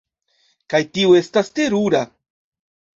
[0.75, 2.05] Kaj tio estas terura!